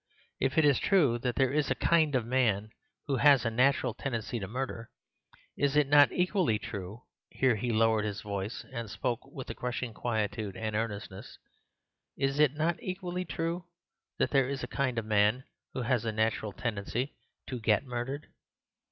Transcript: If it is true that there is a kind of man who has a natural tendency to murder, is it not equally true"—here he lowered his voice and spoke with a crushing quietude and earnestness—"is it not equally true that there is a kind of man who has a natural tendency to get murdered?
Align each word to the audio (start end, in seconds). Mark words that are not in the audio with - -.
If 0.39 0.57
it 0.57 0.65
is 0.65 0.79
true 0.79 1.19
that 1.19 1.35
there 1.35 1.53
is 1.53 1.69
a 1.69 1.75
kind 1.75 2.15
of 2.15 2.25
man 2.25 2.71
who 3.05 3.17
has 3.17 3.45
a 3.45 3.51
natural 3.51 3.93
tendency 3.93 4.39
to 4.39 4.47
murder, 4.47 4.89
is 5.55 5.75
it 5.75 5.85
not 5.87 6.11
equally 6.11 6.57
true"—here 6.57 7.55
he 7.57 7.71
lowered 7.71 8.03
his 8.03 8.21
voice 8.21 8.65
and 8.73 8.89
spoke 8.89 9.19
with 9.31 9.47
a 9.51 9.53
crushing 9.53 9.93
quietude 9.93 10.57
and 10.57 10.75
earnestness—"is 10.75 12.39
it 12.39 12.55
not 12.55 12.81
equally 12.81 13.25
true 13.25 13.65
that 14.17 14.31
there 14.31 14.49
is 14.49 14.63
a 14.63 14.67
kind 14.67 14.97
of 14.97 15.05
man 15.05 15.43
who 15.75 15.83
has 15.83 16.03
a 16.03 16.11
natural 16.11 16.51
tendency 16.51 17.13
to 17.45 17.59
get 17.59 17.83
murdered? 17.85 18.25